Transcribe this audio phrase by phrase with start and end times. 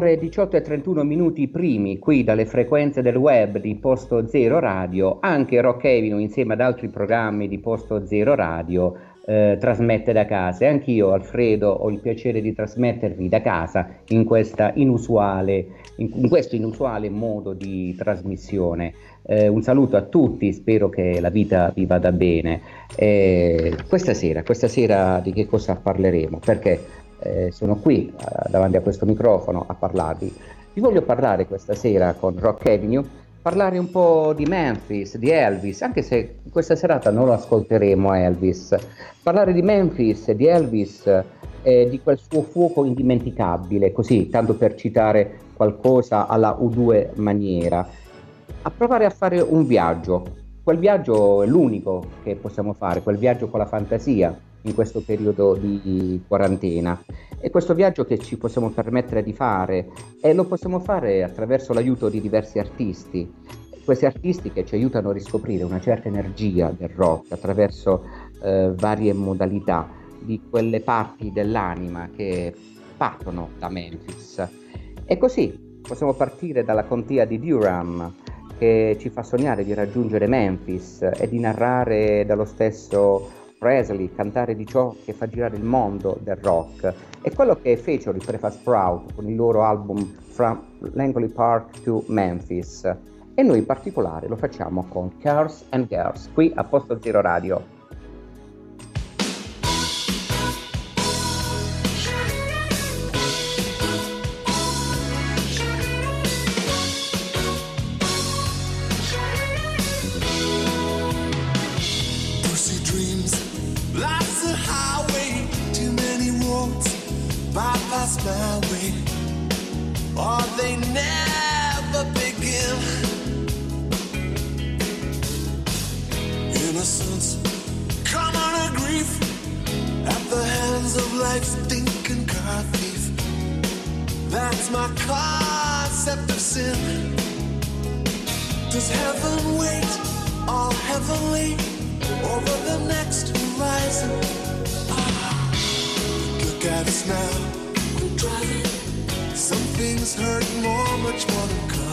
[0.00, 5.18] ore 18 e 31 minuti primi qui dalle frequenze del web di Posto Zero Radio,
[5.20, 10.64] anche Rock Avenue insieme ad altri programmi di Posto Zero Radio eh, trasmette da casa
[10.64, 14.26] e anch'io Alfredo ho il piacere di trasmettervi da casa in,
[14.74, 18.94] inusuale, in, in questo inusuale modo di trasmissione.
[19.26, 22.62] Eh, un saluto a tutti, spero che la vita vi vada bene.
[22.96, 26.38] Eh, questa sera, questa sera di che cosa parleremo?
[26.42, 26.80] Perché
[27.20, 30.34] eh, sono qui eh, davanti a questo microfono a parlarvi.
[30.72, 33.04] Vi voglio parlare questa sera con Rock Avenue,
[33.42, 38.76] parlare un po' di Memphis, di Elvis, anche se questa serata non lo ascolteremo Elvis.
[39.22, 41.06] Parlare di Memphis, di Elvis
[41.62, 47.86] eh, di quel suo fuoco indimenticabile, così, tanto per citare qualcosa alla U2 maniera.
[48.62, 50.38] A provare a fare un viaggio.
[50.62, 55.54] Quel viaggio è l'unico che possiamo fare, quel viaggio con la fantasia in questo periodo
[55.54, 57.02] di quarantena.
[57.38, 59.88] E questo viaggio che ci possiamo permettere di fare
[60.20, 63.32] e lo possiamo fare attraverso l'aiuto di diversi artisti.
[63.84, 68.04] Questi artisti che ci aiutano a riscoprire una certa energia del rock attraverso
[68.42, 69.88] eh, varie modalità
[70.20, 72.54] di quelle parti dell'anima che
[72.96, 74.46] partono da Memphis.
[75.06, 78.14] E così possiamo partire dalla contea di Durham
[78.58, 84.66] che ci fa sognare di raggiungere Memphis e di narrare dallo stesso Presley cantare di
[84.66, 89.14] ciò che fa girare il mondo del rock è quello che fecero i Prefab Sprout
[89.14, 90.62] con il loro album From
[90.94, 92.90] Langley Park to Memphis
[93.34, 97.79] e noi in particolare lo facciamo con Cars and Girls qui a Posto Zero Radio.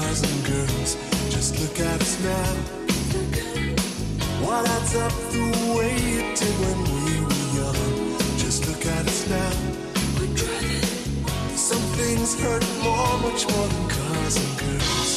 [0.08, 0.96] boys and girls,
[1.30, 2.54] just look at us now.
[4.44, 5.46] Why that's up the
[5.76, 8.18] way it did when we were young.
[8.38, 9.52] Just look at us now.
[11.56, 15.12] Some things hurt more, much more than cars and girls.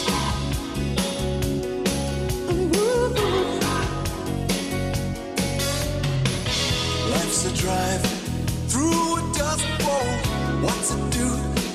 [7.10, 8.02] Life's a drive
[8.70, 10.10] through a dust bowl.
[10.64, 11.28] What's it do,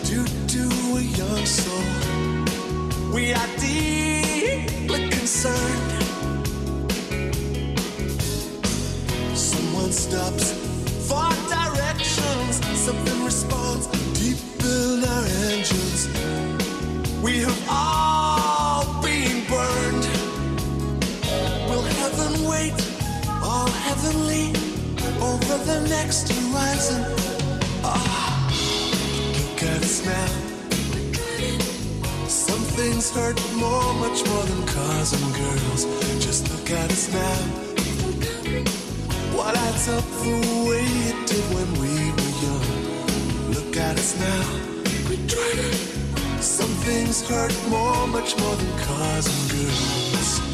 [0.09, 2.14] do, do a young soul?
[3.15, 6.03] We are deeply concerned.
[9.33, 10.51] Someone stops
[11.07, 13.87] for directions, something responds
[14.19, 16.09] deep in our engines.
[17.23, 20.05] We have all been burned.
[21.69, 22.75] Will heaven wait,
[23.41, 24.49] all heavenly,
[25.21, 27.01] over the next horizon?
[27.81, 30.54] Ah, look at us now.
[32.47, 35.85] Some things hurt more, much more than cars and girls.
[36.23, 37.39] Just look at us now.
[39.35, 40.35] What adds up the
[40.69, 42.67] way it did when we were young?
[43.55, 44.43] Look at us now.
[46.39, 50.44] Some things hurt more, much more than cars and girls.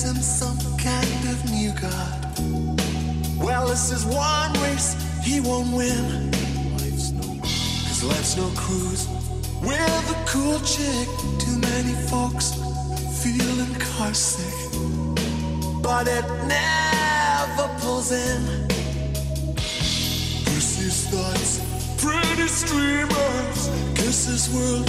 [0.00, 2.38] some kind of new god.
[3.36, 6.30] Well, this is one race he won't win.
[6.78, 9.06] Life's no Cause life's no cruise.
[9.60, 11.06] We're the cool chick.
[11.38, 12.54] Too many folks
[13.22, 14.56] feeling carsick.
[15.82, 18.68] But it never pulls in.
[20.46, 21.60] Percy's thoughts,
[22.02, 23.68] pretty streamers.
[23.96, 24.86] Guess this world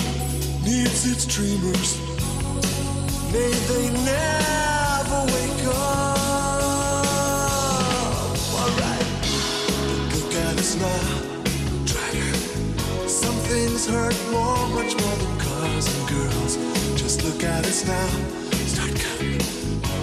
[0.64, 2.00] needs its dreamers.
[3.34, 4.71] May they never.
[10.82, 11.86] now.
[11.86, 13.10] Try to.
[13.10, 16.58] Some things hurt more, much more than cars and girls.
[17.00, 18.10] Just look at us now.
[18.74, 19.42] Start counting.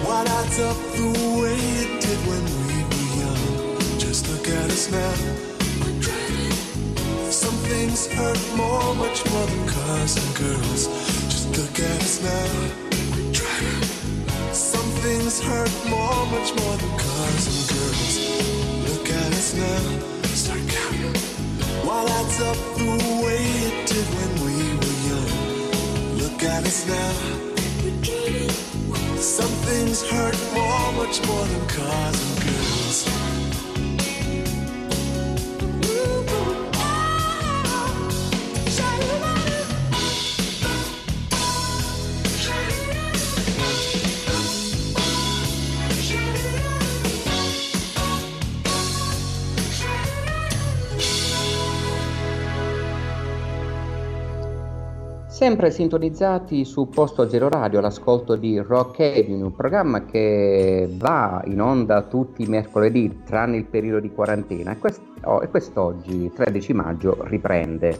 [0.05, 1.09] Why lights up the
[1.41, 3.99] way it did when we were young?
[3.99, 5.49] Just look at us now
[7.69, 10.87] things hurt more, much more than cars and girls.
[11.33, 12.49] Just look at us now.
[14.53, 18.13] Some things hurt more, much more than cars and girls.
[18.89, 20.18] Look at us now.
[21.79, 21.87] Counting.
[21.87, 22.09] What
[22.41, 26.17] up the way it did when we were young?
[26.17, 27.13] Look at us now.
[29.17, 32.38] Some things hurt more, much more than cars
[55.49, 61.59] Sempre sintonizzati su Posto Zero Radio all'ascolto di Rock Avenue, un programma che va in
[61.59, 66.73] onda tutti i mercoledì, tranne il periodo di quarantena, e, quest- oh, e quest'oggi, 13
[66.73, 67.99] maggio, riprende.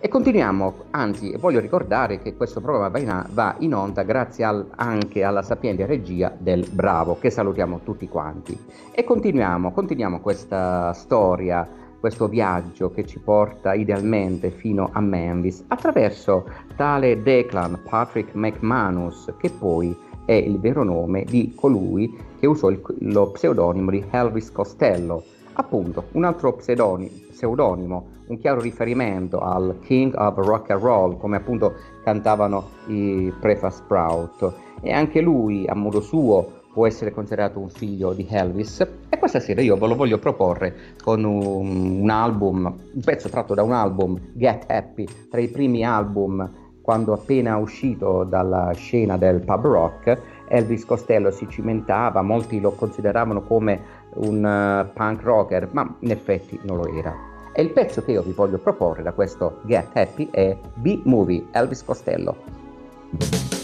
[0.00, 4.70] E continuiamo, anzi voglio ricordare che questo programma va in, va in onda grazie al,
[4.76, 8.58] anche alla sapiente regia del Bravo, che salutiamo tutti quanti.
[8.92, 11.68] E continuiamo, continuiamo questa storia
[12.00, 19.50] questo viaggio che ci porta idealmente fino a Memphis attraverso tale Declan Patrick McManus, che
[19.50, 25.22] poi è il vero nome di colui che usò il, lo pseudonimo di Elvis Costello,
[25.54, 31.74] appunto un altro pseudonimo, un chiaro riferimento al King of Rock and Roll, come appunto
[32.04, 38.12] cantavano i Prefa Sprout, e anche lui a modo suo può essere considerato un figlio
[38.12, 43.00] di Elvis e questa sera io ve lo voglio proporre con un, un album, un
[43.02, 46.48] pezzo tratto da un album, Get Happy, tra i primi album
[46.80, 53.42] quando appena uscito dalla scena del pub rock, Elvis Costello si cimentava, molti lo consideravano
[53.42, 53.80] come
[54.14, 57.12] un uh, punk rocker, ma in effetti non lo era.
[57.52, 61.84] E il pezzo che io vi voglio proporre da questo Get Happy è B-Movie, Elvis
[61.84, 63.57] Costello.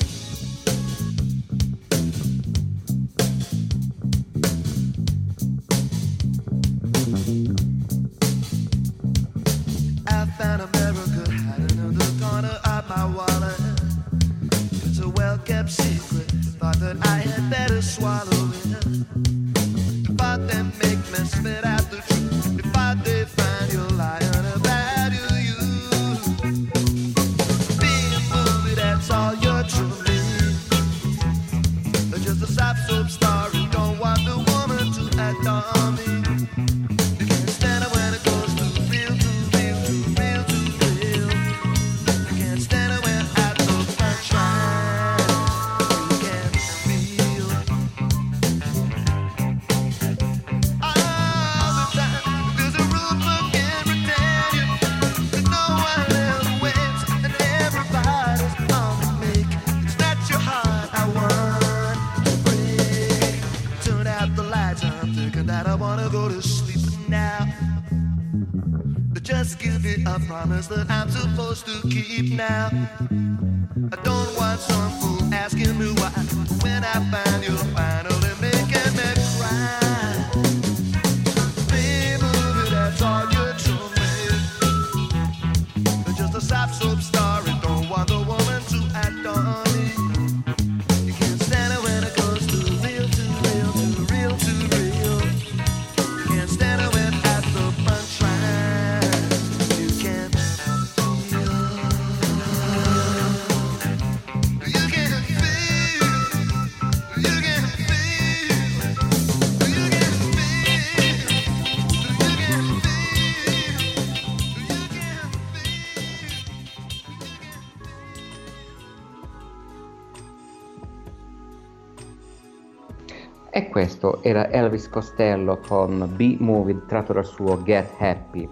[124.27, 128.49] Era Elvis Costello con B-Movie tratto dal suo Get Happy.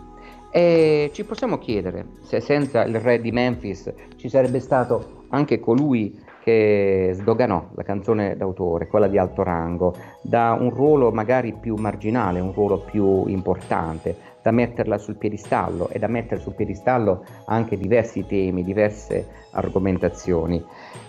[0.50, 6.20] E ci possiamo chiedere se senza il re di Memphis ci sarebbe stato anche colui
[6.42, 12.40] che sdoganò la canzone d'autore, quella di alto rango, da un ruolo magari più marginale,
[12.40, 18.26] un ruolo più importante, da metterla sul piedistallo e da mettere sul piedistallo anche diversi
[18.26, 20.62] temi, diverse argomentazioni.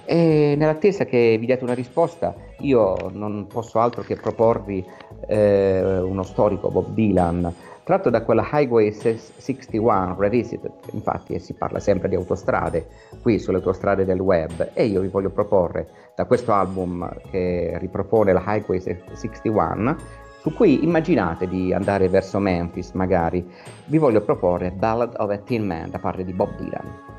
[0.05, 4.85] E nell'attesa che vi diate una risposta, io non posso altro che proporvi
[5.27, 12.07] eh, uno storico, Bob Dylan, tratto da quella Highway 61 Revisited, infatti si parla sempre
[12.07, 12.87] di autostrade
[13.21, 18.31] qui sulle autostrade del web e io vi voglio proporre da questo album che ripropone
[18.31, 23.49] la Highway 61 su cui immaginate di andare verso Memphis magari,
[23.85, 27.11] vi voglio proporre Ballad of a Tin Man da parte di Bob Dylan.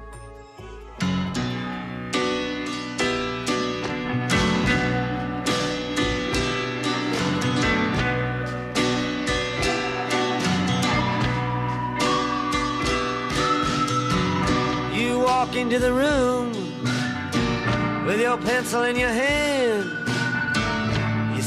[15.57, 16.51] into the room
[18.05, 20.04] with your pencil in your hand.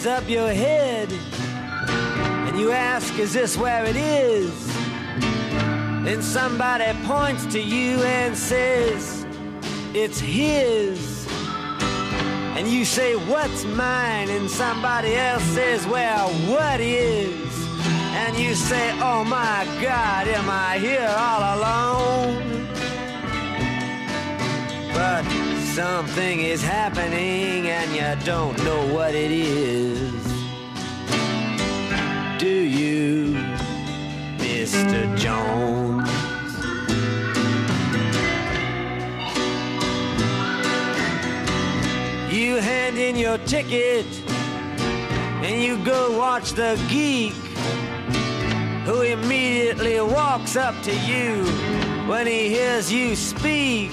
[0.00, 1.12] Raise up your head
[2.48, 4.50] and you ask, Is this where it is?
[6.04, 9.26] Then somebody points to you and says,
[9.94, 11.26] It's his.
[12.56, 14.30] And you say, What's mine?
[14.30, 17.50] And somebody else says, Well, what is?
[18.12, 22.66] and you say, Oh my God, am I here all alone?
[24.94, 30.12] But something is happening and you don't know what it is.
[32.38, 33.32] Do you,
[34.36, 35.16] Mr.
[35.16, 36.10] Jones?
[42.30, 44.04] You hand in your ticket
[45.46, 47.32] and you go watch the geek
[48.84, 51.42] who immediately walks up to you
[52.06, 53.92] when he hears you speak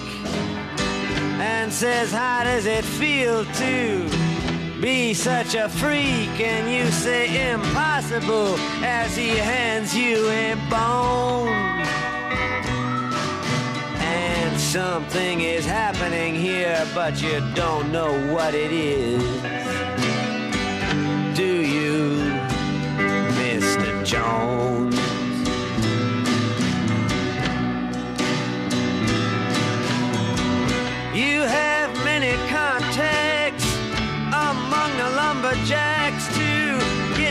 [1.39, 4.09] and says, How does it feel to
[4.81, 6.39] be such a freak?
[6.39, 11.47] And you say, Impossible, as he hands you a bone.
[13.99, 19.23] And something is happening here, but you don't know what it is.
[21.37, 22.17] Do you,
[23.37, 24.05] Mr.
[24.05, 24.96] Jones?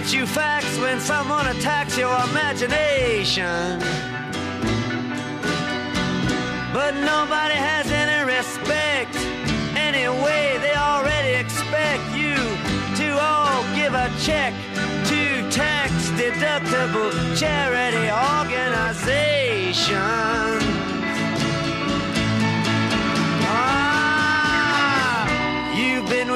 [0.07, 3.81] Get you facts when someone attacks your imagination.
[6.73, 9.17] But nobody has any respect.
[9.77, 12.37] Anyway, they already expect you
[12.97, 14.55] to all give a check
[15.07, 18.09] to tax deductible charity
[18.39, 20.76] organizations.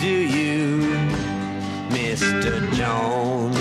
[0.00, 0.78] Do you,
[1.90, 2.72] Mr.
[2.72, 3.54] Jones?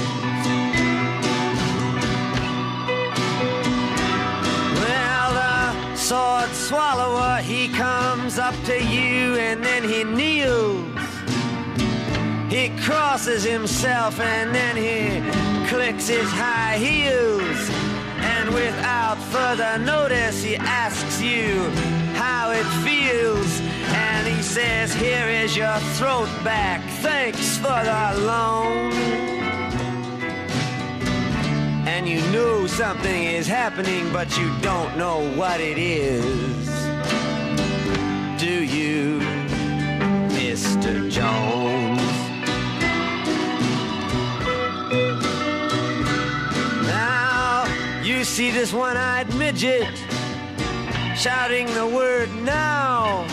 [4.79, 10.88] Well, the sword swallower, he comes up to you and then he kneels.
[12.50, 17.69] He crosses himself and then he clicks his high heels.
[18.22, 21.69] And without further notice, he asks you
[22.15, 23.58] how it feels.
[24.50, 26.82] Says, Here is your throat back.
[27.01, 28.91] Thanks for the loan.
[31.88, 36.68] And you know something is happening, but you don't know what it is.
[38.39, 39.20] Do you,
[40.29, 41.12] Mr.
[41.12, 42.01] Jones?
[46.88, 49.96] Now, you see this one eyed midget
[51.15, 53.27] shouting the word now.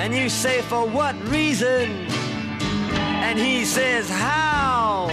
[0.00, 1.90] And you say, For what reason?
[3.24, 5.08] And he says, How?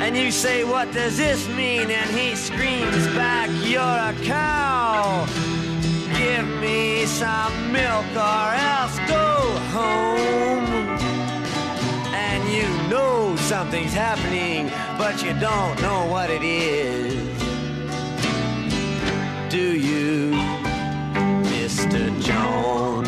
[0.00, 1.90] And you say, What does this mean?
[1.90, 5.26] And he screams back, You're a cow.
[6.18, 9.28] Give me some milk or else go
[9.72, 10.98] home.
[12.12, 17.14] And you know something's happening, but you don't know what it is.
[19.48, 20.32] Do you,
[21.52, 22.20] Mr.
[22.20, 23.07] Jones?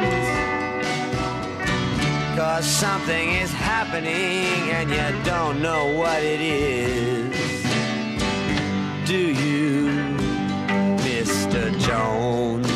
[2.41, 7.61] Cause something is happening and you don't know what it is.
[9.05, 10.17] Do you,
[11.05, 11.69] Mr.
[11.77, 12.67] Jones?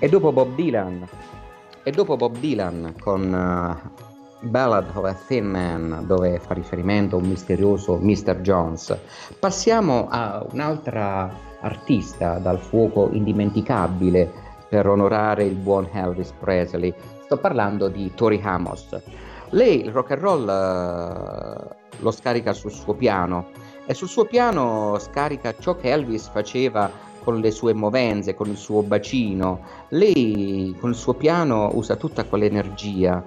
[0.00, 1.08] E dopo Bob Dylan,
[1.84, 4.13] e dopo Bob Dylan con uh,
[4.44, 8.40] Ballad of a Thin Man, dove fa riferimento a un misterioso Mr.
[8.40, 8.96] Jones,
[9.38, 14.30] passiamo a un'altra artista dal fuoco indimenticabile
[14.68, 16.92] per onorare il buon Elvis Presley.
[17.24, 19.00] Sto parlando di Tori Amos.
[19.50, 23.48] Lei il rock and roll uh, lo scarica sul suo piano
[23.86, 26.90] e sul suo piano scarica ciò che Elvis faceva
[27.22, 29.60] con le sue movenze, con il suo bacino.
[29.88, 33.24] Lei con il suo piano usa tutta quell'energia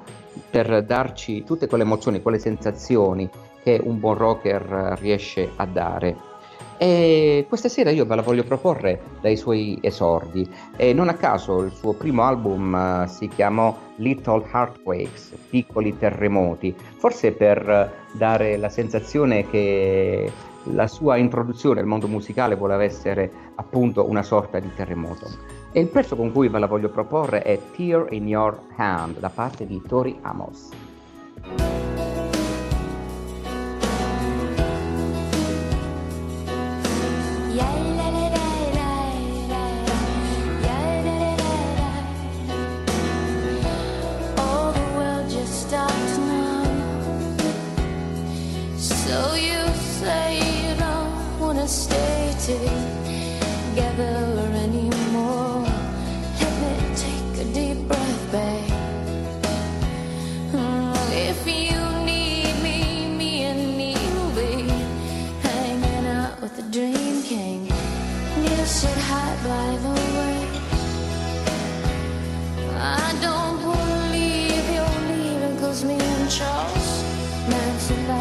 [0.49, 3.29] per darci tutte quelle emozioni, quelle sensazioni
[3.63, 6.35] che un buon rocker riesce a dare.
[6.79, 11.63] E questa sera io ve la voglio proporre dai suoi esordi e non a caso
[11.63, 18.69] il suo primo album uh, si chiamò Little Heartquakes, piccoli terremoti, forse per dare la
[18.69, 20.31] sensazione che
[20.73, 25.56] la sua introduzione al mondo musicale voleva essere appunto una sorta di terremoto.
[25.71, 29.29] E il pezzo con cui ve la voglio proporre è Tear in Your Hand da
[29.29, 30.69] parte di Tori Amos.
[51.69, 52.31] Stay
[53.75, 54.16] together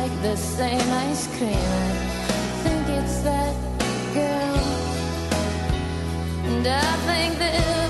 [0.08, 1.50] like the same ice cream.
[1.50, 3.54] I think it's that
[4.14, 4.56] girl.
[6.44, 7.85] And I think the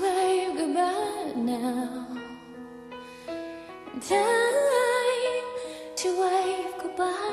[0.00, 2.06] wave goodbye now.
[4.00, 5.48] Time
[5.96, 7.27] to wave goodbye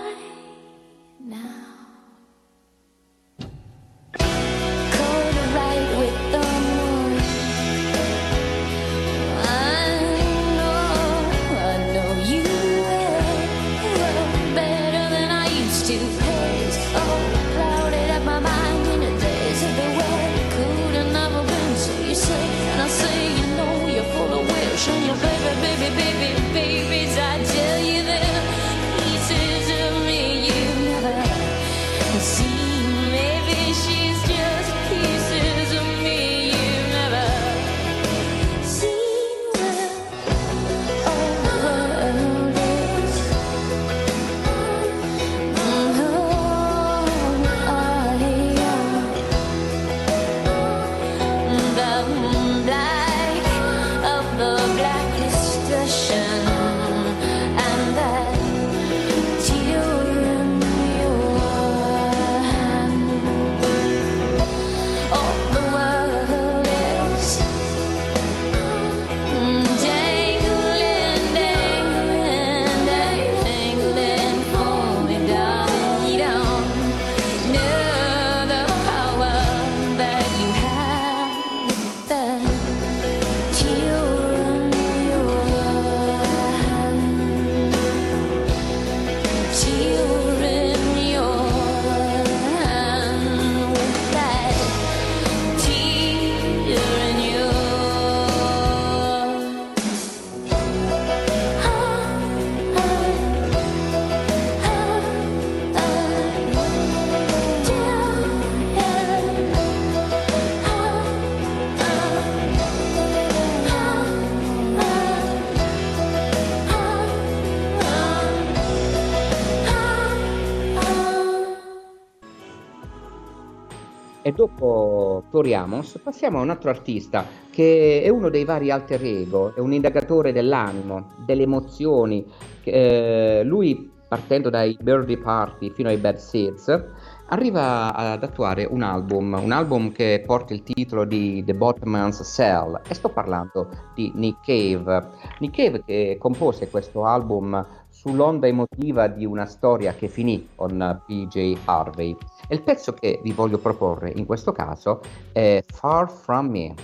[125.54, 129.74] Amos passiamo a un altro artista che è uno dei vari alter ego, è un
[129.74, 132.26] indagatore dell'animo, delle emozioni.
[132.63, 136.84] Eh, lui, partendo dai Birdie Party fino ai Bad Seeds,
[137.28, 142.80] arriva ad attuare un album, un album che porta il titolo di The Botman's Cell
[142.88, 145.10] e sto parlando di Nick Cave.
[145.39, 147.65] Nick Cave che compose questo album
[148.06, 152.15] sull'onda emotiva di una storia che finì con PJ Harvey.
[152.48, 156.76] E il pezzo che vi voglio proporre in questo caso è Far From Me.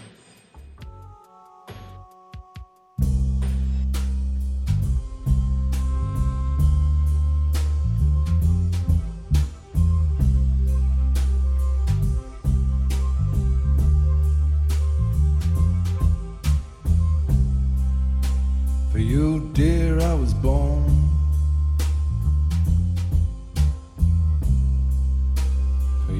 [19.53, 20.80] Dear, I was born.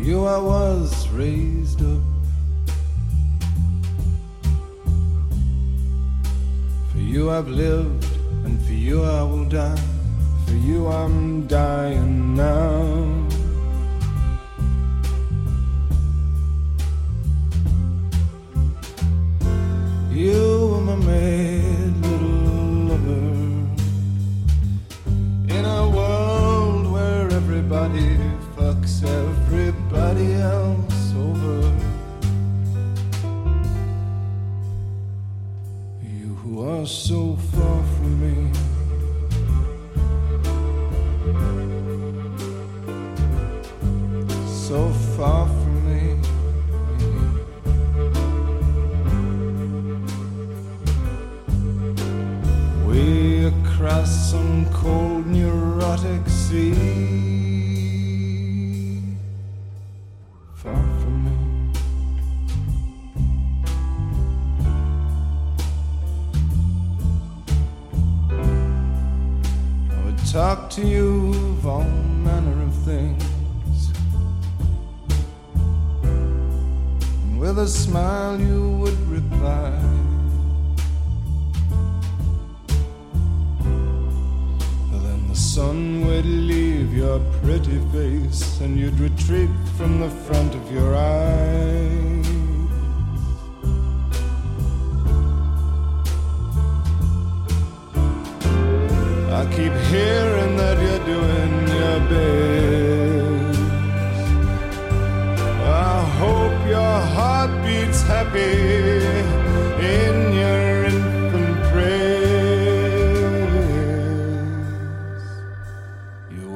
[0.02, 2.02] You, I was raised up.
[6.92, 8.06] For you, I've lived,
[8.46, 9.82] and for you, I will die.
[10.48, 13.31] For you, I'm dying now.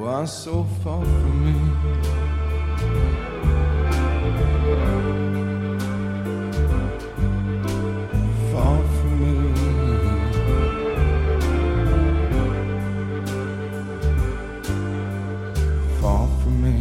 [0.05, 1.53] You are so far from me.
[8.51, 9.33] Far from me.
[15.99, 16.77] Far from me.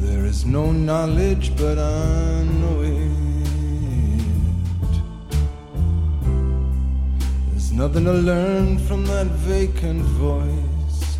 [0.00, 2.43] There is no knowledge, but I
[7.94, 11.18] There's nothing to learn from that vacant voice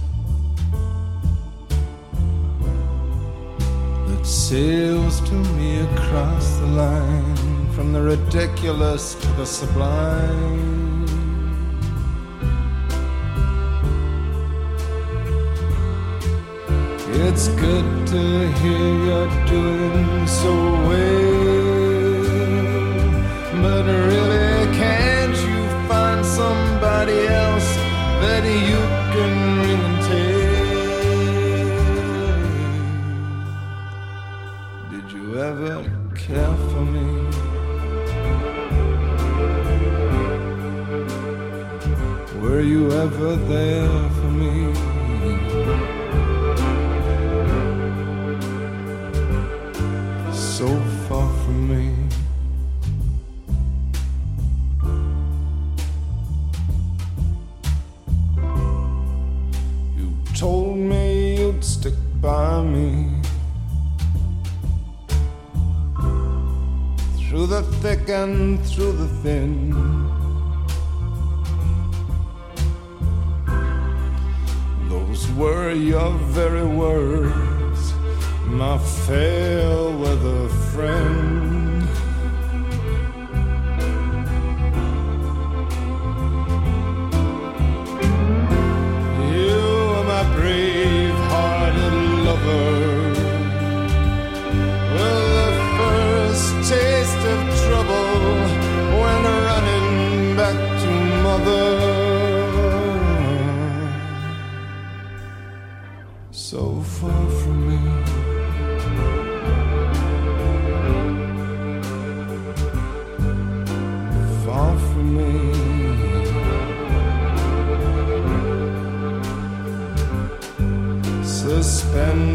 [4.09, 11.07] that sails to me across the line from the ridiculous to the sublime.
[17.23, 20.53] It's good to hear you're doing so
[20.89, 21.34] well.
[43.25, 44.75] You ever there for me?
[50.33, 50.69] so
[51.09, 51.85] far from me.
[59.97, 63.23] You told me you'd stick by me
[67.17, 70.24] through the thick and through the thin.
[75.15, 77.95] Those were your very words,
[78.47, 81.64] my fair weather friend.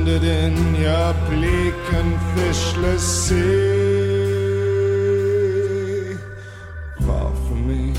[0.09, 3.77] Suspended in your bleak and fishless sea.
[7.05, 7.93] Far from me.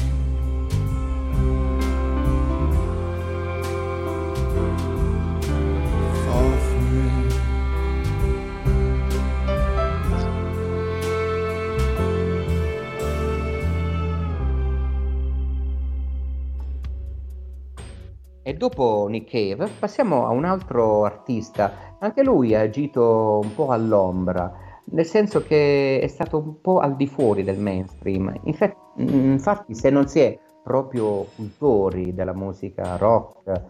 [18.42, 23.68] E dopo Nick Cave passiamo a un altro artista, anche lui ha agito un po'
[23.68, 24.52] all'ombra,
[24.92, 28.32] nel senso che è stato un po' al di fuori del mainstream.
[28.44, 33.62] Infa- Infatti, se non si è proprio cultori della musica rock,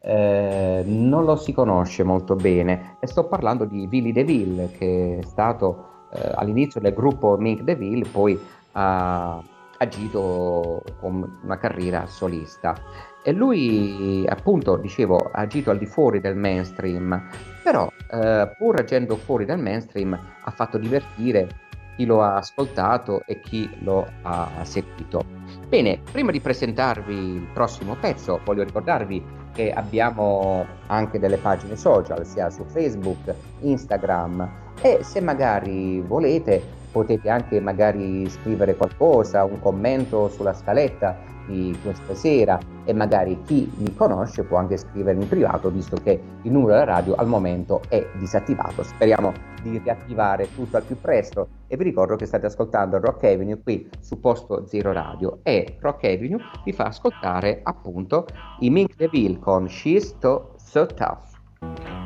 [0.00, 2.96] eh, non lo si conosce molto bene.
[3.00, 8.06] E sto parlando di Billy DeVille, che è stato eh, all'inizio del gruppo Mink DeVille,
[8.08, 8.38] poi
[8.72, 9.42] ha
[9.78, 12.74] agito con una carriera solista.
[13.22, 17.28] E lui, appunto, dicevo, ha agito al di fuori del mainstream,
[17.62, 23.40] però eh, pur agendo fuori dal mainstream ha fatto divertire chi lo ha ascoltato e
[23.40, 25.24] chi lo ha seguito.
[25.68, 32.24] Bene, prima di presentarvi il prossimo pezzo, voglio ricordarvi che abbiamo anche delle pagine social,
[32.24, 34.48] sia su Facebook, Instagram
[34.80, 42.14] e se magari volete potete anche magari scrivere qualcosa, un commento sulla scaletta di questa
[42.16, 46.72] sera e magari chi mi conosce può anche scrivermi in privato visto che il numero
[46.72, 48.82] della radio al momento è disattivato.
[48.82, 49.32] Speriamo
[49.62, 53.88] di riattivare tutto al più presto e vi ricordo che state ascoltando Rock Avenue qui
[54.00, 58.26] su Posto Zero Radio e Rock Avenue vi fa ascoltare appunto
[58.58, 61.97] i Mink DeVille con She's So, so Tough.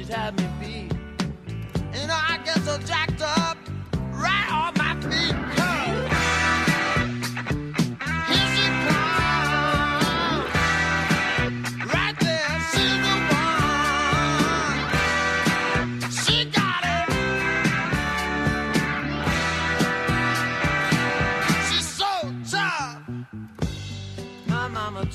[0.00, 0.92] She'd have me beat.
[2.06, 3.58] Know, I get so jacked up
[4.12, 5.34] right off my feet.
[5.56, 6.06] Come.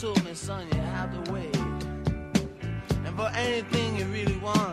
[0.01, 1.55] Told me, son, you have to wait.
[3.05, 4.64] And for anything you really want,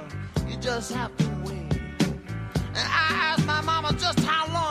[0.62, 1.76] just have to wait.
[1.98, 4.61] And I asked my mama just how long,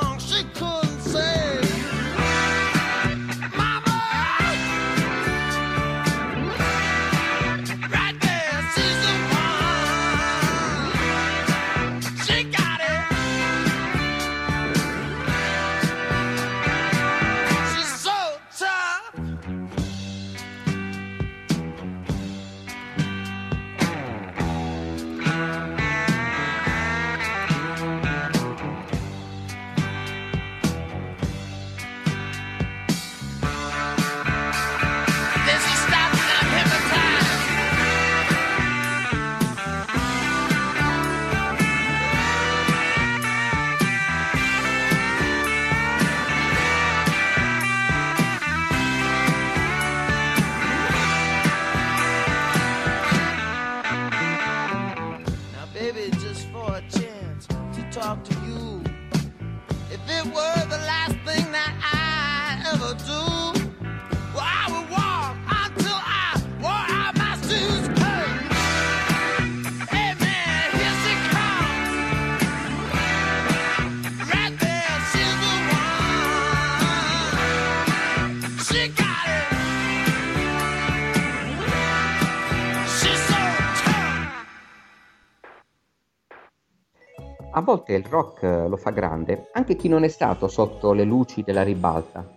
[87.62, 91.04] A volte il rock eh, lo fa grande anche chi non è stato sotto le
[91.04, 92.28] luci della ribalta,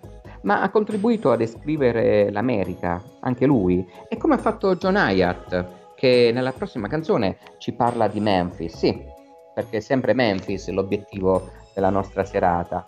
[0.42, 6.30] ma ha contribuito a descrivere l'America, anche lui, e come ha fatto John Hyatt, che
[6.30, 9.02] nella prossima canzone ci parla di Memphis, sì,
[9.54, 12.86] perché è sempre Memphis l'obiettivo della nostra serata.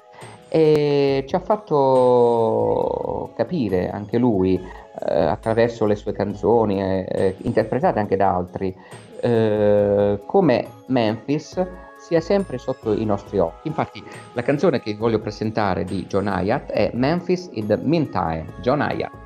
[0.51, 7.99] E ci ha fatto capire anche lui, eh, attraverso le sue canzoni, eh, eh, interpretate
[7.99, 8.77] anche da altri,
[9.23, 13.67] eh, come Memphis sia sempre sotto i nostri occhi.
[13.67, 14.01] Infatti
[14.35, 18.47] la canzone che voglio presentare di John Hyatt è Memphis in the Meantime.
[18.61, 19.26] John Hyatt.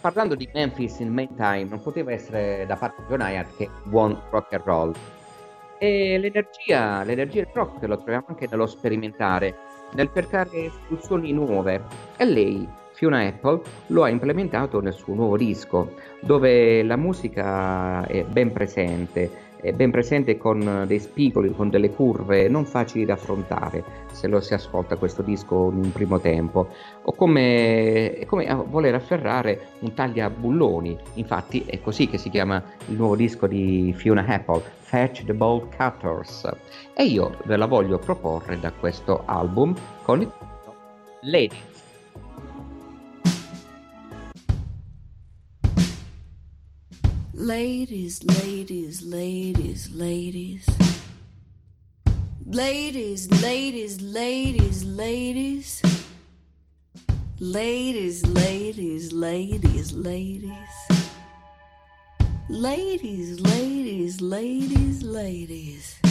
[0.00, 4.52] parlando di Memphis in Meantime, non poteva essere da parte di John che buon rock
[4.54, 4.94] and roll.
[5.78, 9.56] E l'energia, l'energia del rock lo troviamo anche nello sperimentare,
[9.92, 11.82] nel cercare soluzioni nuove.
[12.16, 18.24] E lei, Fiona Apple, lo ha implementato nel suo nuovo disco, dove la musica è
[18.24, 24.26] ben presente ben presente con dei spigoli, con delle curve non facili da affrontare se
[24.26, 26.68] lo si ascolta questo disco in un primo tempo,
[27.02, 32.96] o come, come voler afferrare un taglia bulloni, infatti è così che si chiama il
[32.96, 36.50] nuovo disco di Fiona Apple, Fetch the Bolt Cutters,
[36.94, 40.32] e io ve la voglio proporre da questo album con il
[41.22, 41.56] Lady
[47.40, 50.66] Ladies, ladies, ladies, ladies.
[52.44, 55.82] Ladies, ladies, ladies, ladies.
[57.38, 60.52] Ladies, ladies, ladies, ladies.
[62.50, 66.09] Ladies, ladies, ladies, ladies.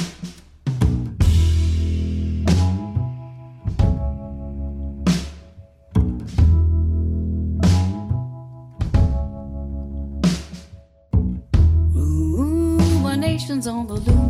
[13.68, 14.29] on the loop.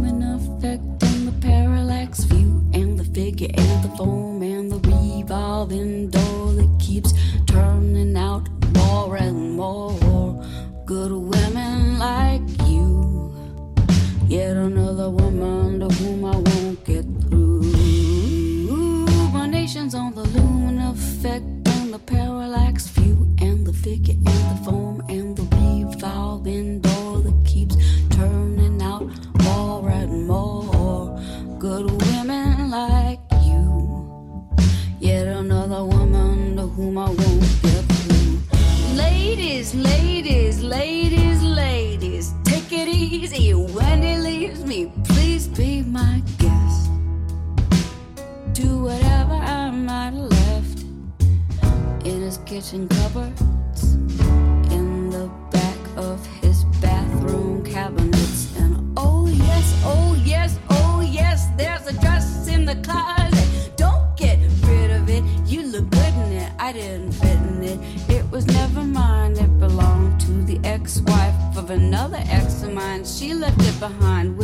[52.60, 53.42] kitchen cupboards,
[54.74, 58.54] in the back of his bathroom cabinets.
[58.58, 63.72] And oh, yes, oh, yes, oh, yes, there's a dress in the closet.
[63.78, 65.24] Don't get rid of it.
[65.46, 66.52] You look good in it.
[66.60, 67.80] I didn't fit in it.
[68.10, 69.38] It was never mine.
[69.38, 73.06] It belonged to the ex wife of another ex of mine.
[73.06, 74.38] She left it behind.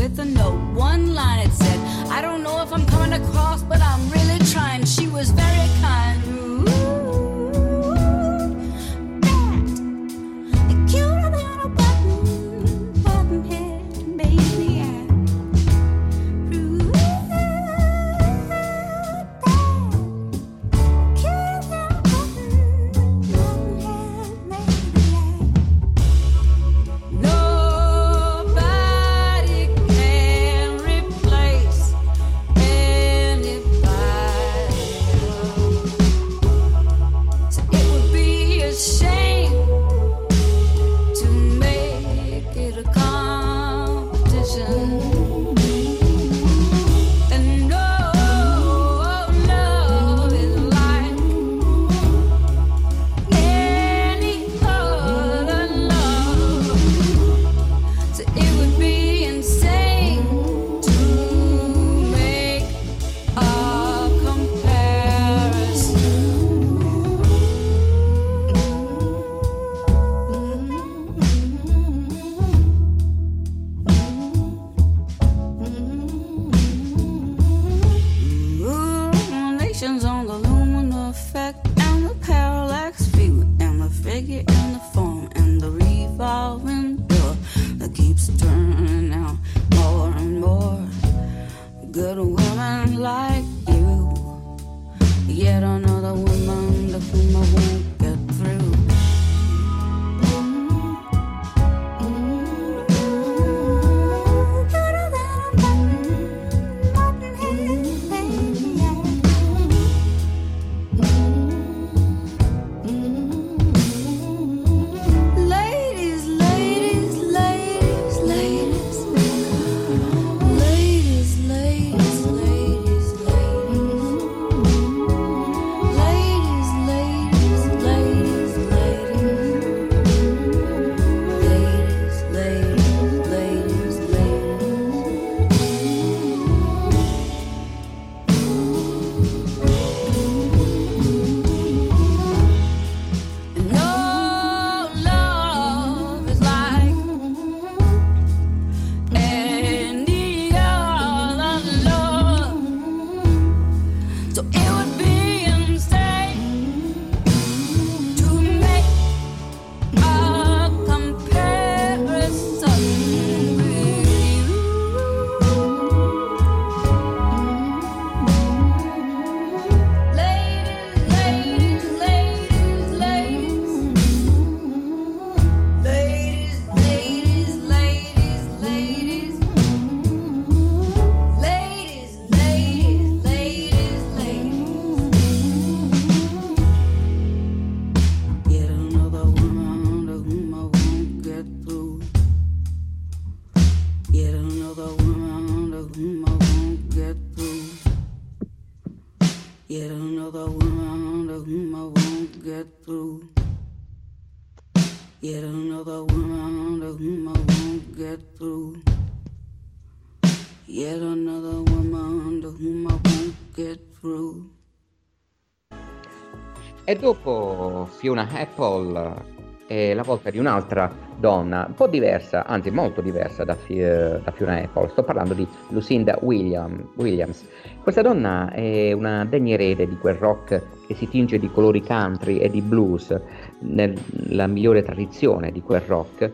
[216.88, 219.33] E dopo Fiona Apple
[219.65, 224.31] è la volta di un'altra donna, un po' diversa, anzi molto diversa da, Fi- da
[224.31, 224.89] Fiona Apple.
[224.89, 227.43] Sto parlando di Lucinda William, Williams.
[227.81, 232.38] Questa donna è una degna erede di quel rock che si tinge di colori country
[232.38, 233.19] e di blues,
[233.61, 236.31] nella migliore tradizione di quel rock,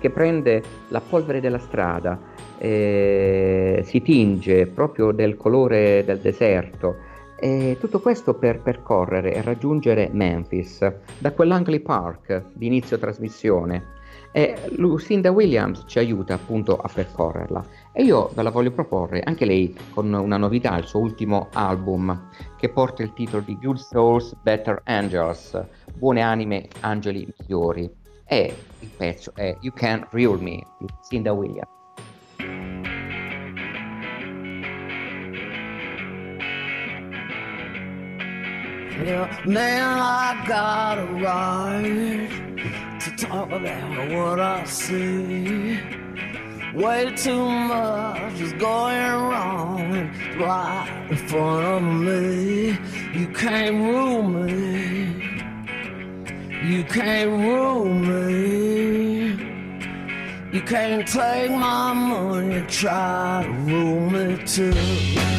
[0.00, 2.20] che prende la polvere della strada,
[2.58, 7.12] eh, si tinge proprio del colore del deserto
[7.44, 13.92] e tutto questo per percorrere e raggiungere Memphis da quell'Angley Park di inizio trasmissione.
[14.32, 17.62] E Lucinda Williams ci aiuta appunto a percorrerla.
[17.92, 22.30] E io ve la voglio proporre anche lei con una novità, il suo ultimo album
[22.56, 27.90] che porta il titolo di Good Souls, Better Angels, Buone anime, angeli migliori.
[28.24, 32.73] E il pezzo è You Can Rule Me di Lucinda Williams.
[39.04, 45.78] Yeah, man, I got a right to talk about what I see.
[46.72, 52.78] Way too much is going wrong right in front of me.
[53.12, 55.22] You can't rule me.
[56.64, 59.32] You can't rule me.
[60.50, 65.33] You can't take my money, try to rule me too.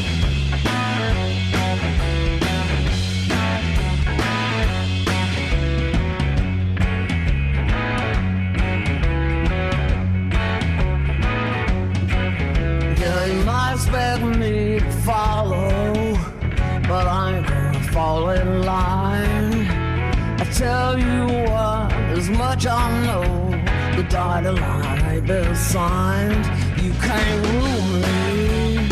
[13.76, 16.14] Might expect me to follow,
[16.88, 19.68] but I ain't gonna fall in line.
[20.40, 23.24] I tell you what, as much I know,
[23.98, 26.46] the dotted line been signed.
[26.82, 28.88] You can't rule me.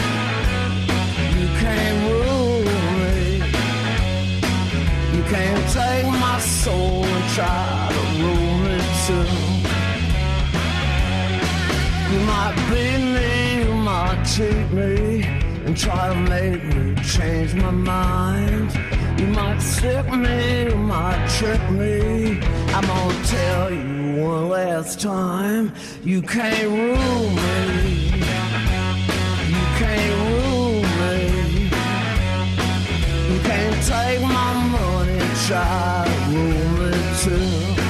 [1.39, 2.65] You can't rule
[2.99, 3.37] me.
[5.15, 9.31] You can't take my soul and try to rule me too.
[12.11, 13.42] You might beat me,
[14.25, 15.23] cheat me,
[15.65, 18.69] and try to make me change my mind.
[19.19, 22.39] You might stick me, you might trick me.
[22.75, 25.73] I'm gonna tell you one last time,
[26.03, 27.53] you can't rule me.
[29.53, 31.17] You can't rule me.
[33.29, 36.91] You can't take my money, try to rule me
[37.23, 37.82] too.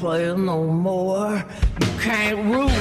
[0.00, 1.44] No more.
[1.80, 2.77] You can't rule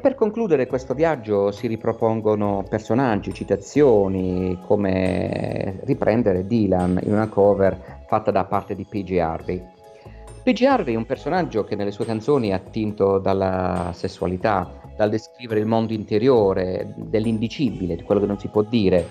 [0.00, 8.30] per concludere questo viaggio si ripropongono personaggi, citazioni, come riprendere Dylan in una cover fatta
[8.30, 9.18] da parte di P.G.
[9.18, 9.62] Harvey.
[10.42, 10.62] P.G.
[10.62, 15.66] Harvey è un personaggio che nelle sue canzoni è attinto dalla sessualità, dal descrivere il
[15.66, 19.06] mondo interiore, dell'indicibile, di quello che non si può dire.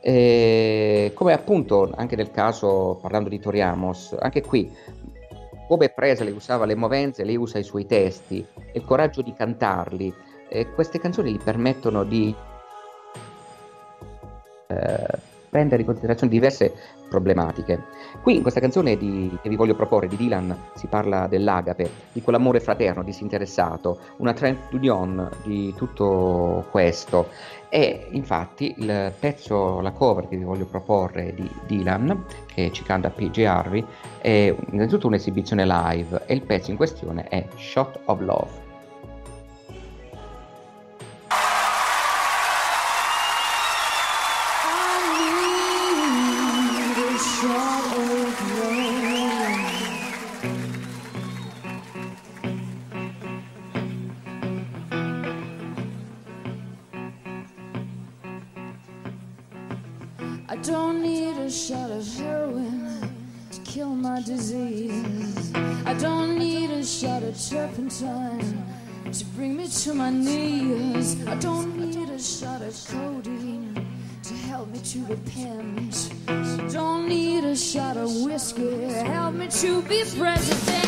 [0.00, 4.70] E come appunto anche nel caso, parlando di Toriamos, anche qui
[5.66, 10.12] come Presley usava le movenze, lei usa i suoi testi e il coraggio di cantarli.
[10.48, 12.34] E queste canzoni gli permettono di
[14.66, 15.06] eh,
[15.48, 16.72] prendere in considerazione diverse
[17.08, 17.80] problematiche.
[18.22, 22.20] Qui in questa canzone di, che vi voglio proporre di Dylan si parla dell'agape, di
[22.22, 27.28] quell'amore fraterno, disinteressato, una trend union di tutto questo.
[27.74, 33.10] E infatti il pezzo, la cover che vi voglio proporre di Dylan, che ci canta
[33.10, 33.84] PJ Harvey,
[34.20, 38.63] è innanzitutto un'esibizione live e il pezzo in questione è Shot of Love.
[60.64, 63.14] Don't need a shot of heroin
[63.50, 65.52] to kill my disease.
[65.84, 68.64] I don't need a shot of turpentine
[69.12, 71.22] to bring me to my knees.
[71.26, 73.86] I don't need a shot of codeine
[74.22, 76.10] to help me to repent.
[76.28, 80.83] I don't need a shot of whiskey to help me to be president.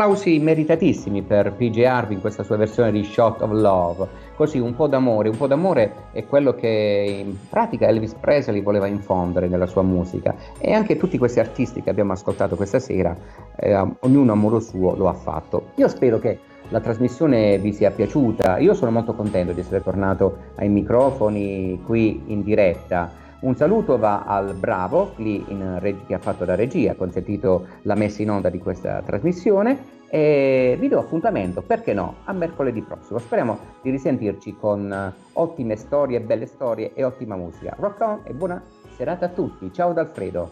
[0.00, 4.08] Applausi meritatissimi per PJ Harvey in questa sua versione di Shot of Love.
[4.34, 8.86] Così un po' d'amore, un po' d'amore è quello che in pratica Elvis Presley voleva
[8.86, 13.14] infondere nella sua musica e anche tutti questi artisti che abbiamo ascoltato questa sera,
[13.54, 15.72] eh, ognuno a modo suo lo ha fatto.
[15.74, 16.38] Io spero che
[16.70, 22.22] la trasmissione vi sia piaciuta, io sono molto contento di essere tornato ai microfoni qui
[22.28, 23.19] in diretta.
[23.40, 28.20] Un saluto va al Bravo, reg- che ha fatto la regia, ha consentito la messa
[28.20, 33.18] in onda di questa trasmissione e vi do appuntamento, perché no, a mercoledì prossimo.
[33.18, 37.74] Speriamo di risentirci con eh, ottime storie, belle storie e ottima musica.
[37.78, 38.62] Rock on e buona
[38.94, 39.72] serata a tutti.
[39.72, 40.50] Ciao da Alfredo.